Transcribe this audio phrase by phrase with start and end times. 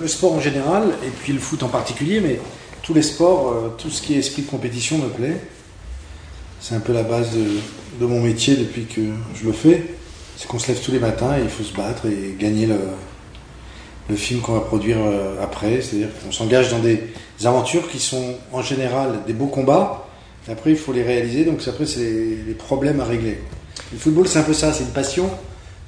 [0.00, 2.38] Le sport en général, et puis le foot en particulier, mais
[2.84, 5.40] tous les sports, euh, tout ce qui est esprit de compétition me plaît.
[6.60, 7.30] C'est un peu la base
[7.98, 9.00] de, mon métier depuis que
[9.34, 9.84] je le fais.
[10.36, 14.16] C'est qu'on se lève tous les matins et il faut se battre et gagner le,
[14.16, 15.80] film qu'on va produire euh, après.
[15.80, 17.00] C'est-à-dire qu'on s'engage dans des
[17.44, 20.06] aventures qui sont en général des beaux combats.
[20.48, 21.44] Après, il faut les réaliser.
[21.44, 22.00] Donc après, c'est
[22.46, 23.40] les, problèmes à régler.
[23.92, 24.72] Le football, c'est un peu ça.
[24.74, 25.30] C'est une passion.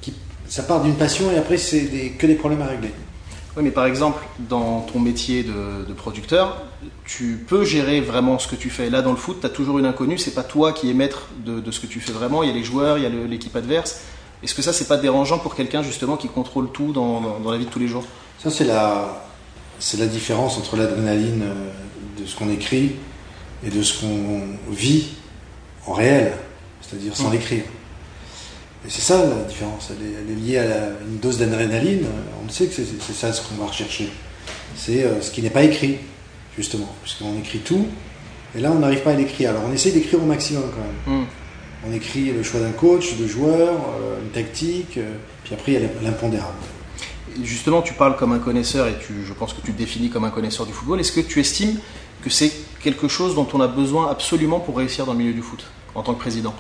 [0.00, 0.14] Qui,
[0.48, 2.92] ça part d'une passion et après, c'est que des problèmes à régler.
[3.56, 6.62] Oui, mais par exemple, dans ton métier de, producteur,
[7.06, 8.90] tu peux gérer vraiment ce que tu fais.
[8.90, 10.18] Là, dans le foot, tu as toujours une inconnue.
[10.18, 12.42] C'est pas toi qui es maître de, de, ce que tu fais vraiment.
[12.42, 14.00] Il y a les joueurs, il y a l'équipe adverse.
[14.42, 17.56] Est-ce que ça, c'est pas dérangeant pour quelqu'un justement qui contrôle tout dans, dans, la
[17.56, 18.04] vie de tous les jours?
[18.38, 19.24] Ça, c'est la,
[19.78, 22.92] c'est la différence entre l'adrénaline euh, de ce qu'on écrit
[23.64, 25.08] et de ce qu'on vit
[25.86, 26.34] en réel,
[26.82, 27.64] c'est-à-dire sans mmh.
[28.86, 32.06] Et c'est ça la différence, elle est, liée à une dose d'adrénaline,
[32.44, 34.08] on sait que c'est ça ce qu'on va rechercher.
[34.76, 35.96] C'est euh, ce qui n'est pas écrit,
[36.56, 37.86] justement, puisqu'on écrit tout,
[38.54, 39.50] et là on n'arrive pas à l'écrire.
[39.50, 41.20] Alors on essaie d'écrire au maximum quand même.
[41.20, 41.26] Mmh.
[41.88, 45.82] On écrit le choix d'un coach, de joueurs, euh, une tactique, euh, puis après il
[45.82, 46.54] y a l'impondérable.
[47.42, 50.24] Justement, tu parles comme un connaisseur et tu, je pense que tu te définis comme
[50.24, 51.00] un connaisseur du football.
[51.00, 51.78] Est-ce que tu estimes
[52.22, 55.42] que c'est quelque chose dont on a besoin absolument pour réussir dans le milieu du
[55.42, 55.66] foot
[55.96, 56.54] en tant que président?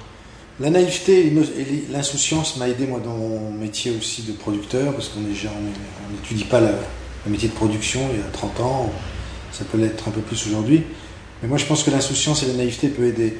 [0.58, 5.20] La naïveté et l'insouciance m'a aidé moi dans mon métier aussi de producteur parce qu'on
[5.20, 6.70] n'étudie pas le
[7.30, 8.90] métier de production il y a 30 ans,
[9.52, 10.84] ça peut l'être un peu plus aujourd'hui.
[11.42, 13.36] Mais moi je pense que l'insouciance et la naïveté peuvent aider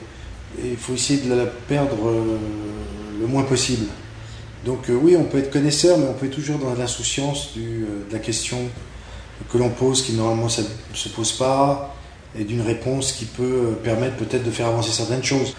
[0.62, 2.36] et il faut essayer de la perdre euh,
[3.18, 3.86] le moins possible.
[4.66, 8.04] Donc euh, oui, on peut être connaisseur, mais on peut être toujours dans l'insouciance euh,
[8.08, 8.58] de la question
[9.50, 11.94] que l'on pose, qui normalement ne se pose pas,
[12.38, 15.54] et d'une réponse qui peut permettre peut-être de faire avancer certaines choses.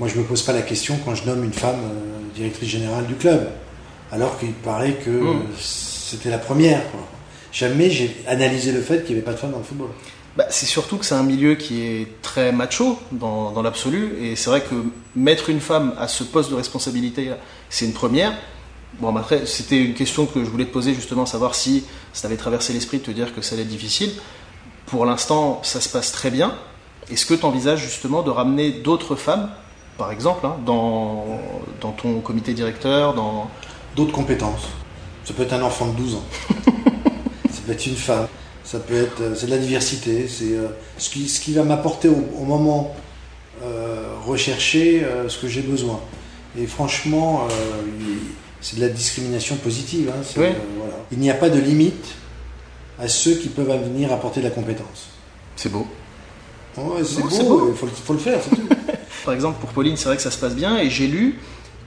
[0.00, 1.78] Moi, je ne me pose pas la question quand je nomme une femme
[2.34, 3.50] directrice générale du club,
[4.10, 5.42] alors qu'il paraît que mmh.
[5.58, 6.80] c'était la première.
[7.52, 9.90] Jamais j'ai analysé le fait qu'il n'y avait pas de femme dans le football.
[10.38, 14.48] Bah, c'est surtout que c'est un milieu qui est très macho dans, l'absolu, et c'est
[14.48, 14.74] vrai que
[15.14, 17.32] mettre une femme à ce poste de responsabilité,
[17.68, 18.32] c'est une première.
[19.00, 21.84] Bon, après, c'était une question que je voulais te poser justement, savoir si
[22.14, 24.12] ça t'avait traversé l'esprit de te dire que ça allait être difficile.
[24.86, 26.54] Pour l'instant, ça se passe très bien.
[27.10, 29.50] Est-ce que tu envisages justement de ramener d'autres femmes,
[30.00, 31.26] par exemple, hein, dans,
[31.82, 33.50] dans ton comité directeur dans...
[33.96, 34.68] D'autres compétences.
[35.24, 36.24] Ça peut être un enfant de 12 ans.
[37.50, 38.28] ça peut être une femme.
[38.64, 41.64] Ça peut être, euh, c'est de la diversité, c'est euh, ce, qui, ce qui va
[41.64, 42.94] m'apporter au, moment
[43.62, 46.00] euh, recherché ce que j'ai besoin.
[46.58, 47.46] Et franchement,
[48.60, 50.10] c'est de la discrimination positive.
[50.16, 50.44] Hein,
[51.12, 52.14] Il n'y a pas de limite
[52.98, 55.10] à ceux qui peuvent venir apporter de la compétence.
[55.56, 55.86] C'est beau.
[56.74, 58.40] c'est beau, il faut, faut, le faire,
[59.24, 61.38] Par exemple, pour Pauline, c'est vrai que ça se passe bien, et j'ai lu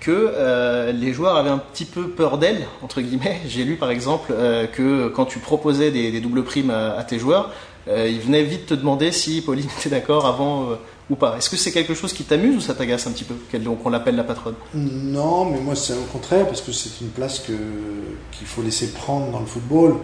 [0.03, 3.39] que euh, les joueurs avaient un petit peu peur d'elle, entre guillemets.
[3.47, 7.51] J'ai lu par exemple euh, que quand tu proposais des, doubles primes à, tes joueurs,
[7.87, 10.77] euh, ils venaient vite te demander si Pauline était d'accord avant
[11.09, 11.37] ou pas.
[11.37, 13.35] Est-ce que c'est quelque chose qui t'amuse ou ça t'agace un petit peu
[13.81, 14.55] qu'on l'appelle la patronne?
[14.73, 19.31] Non, mais moi c'est au contraire parce que c'est une place qu'il faut laisser prendre
[19.31, 19.95] dans le football.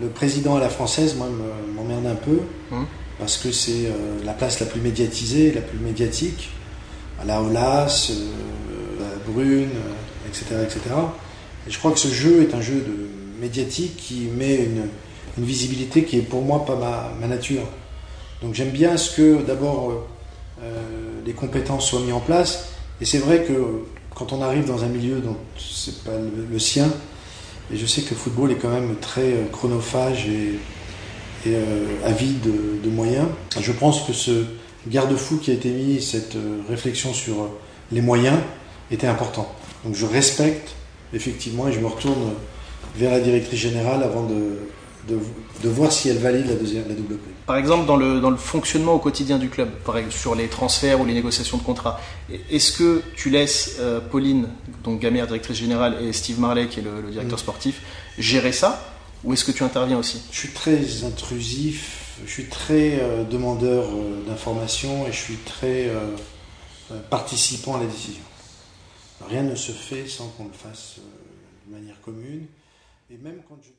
[0.00, 1.28] Le président à la française, moi,
[1.76, 2.38] m'emmerde un peu
[2.72, 2.86] hum.
[3.18, 3.90] parce que c'est
[4.24, 6.50] la place la plus médiatisée, la plus médiatique.
[7.22, 8.10] À la Olas,
[9.26, 9.70] brune,
[10.28, 10.80] etc., euh, etc.
[11.66, 12.84] Et je crois que ce jeu est un jeu
[13.40, 14.88] médiatique qui met une,
[15.38, 16.76] visibilité qui est pour moi pas
[17.18, 17.62] ma, nature.
[18.42, 19.94] Donc j'aime bien ce que d'abord euh,
[20.62, 20.82] euh,
[21.24, 22.68] les compétences soient mises en place.
[23.00, 23.84] Et c'est vrai que
[24.14, 26.18] quand on arrive dans un milieu dont c'est pas
[26.50, 26.90] le, sien,
[27.72, 30.58] et je sais que le football est quand même très chronophage et,
[32.04, 33.26] avide de, de, moyens,
[33.58, 34.44] je pense que ce
[34.88, 36.36] garde-fou qui a été mis, cette
[36.68, 37.48] réflexion sur
[37.90, 38.38] les moyens,
[38.90, 39.50] était important.
[39.84, 40.74] Donc je respecte
[41.12, 42.32] effectivement et je me retourne
[42.96, 44.58] vers la directrice générale avant de,
[45.08, 47.32] de, voir si elle valide la, deuxième, la double prime.
[47.46, 50.48] Par exemple, dans le, dans le fonctionnement au quotidien du club, par exemple, sur les
[50.48, 52.00] transferts ou les négociations de contrats,
[52.50, 54.48] est-ce que tu laisses euh, Pauline,
[54.84, 57.40] donc Gamère, directrice générale, et Steve Marley, qui est le, directeur mm.
[57.40, 57.82] sportif,
[58.18, 58.91] gérer ça?
[59.24, 60.22] Ou est-ce que tu interviens aussi?
[60.32, 65.90] Je suis très intrusif, je suis très euh, demandeur euh, d'informations et je suis très
[67.08, 68.22] participant à la décision.
[69.28, 71.02] Rien ne se fait sans qu'on le fasse euh,
[71.66, 72.46] de manière commune.
[73.10, 73.70] Et même quand je